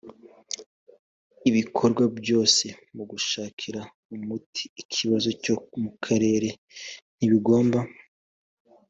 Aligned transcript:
ibikorwa 1.49 2.03
byose 2.19 2.65
mu 2.95 3.03
gushakira 3.11 3.81
umuti 4.15 4.63
ikibazo 4.81 5.29
cyo 5.43 5.55
mu 5.81 5.91
karere 6.03 6.49
ntibigomba 7.17 7.79